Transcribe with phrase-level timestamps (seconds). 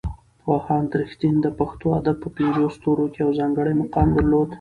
[0.43, 4.49] پوهاند رښتین د پښتو ادب په پنځو ستورو کې یو ځانګړی مقام درلود.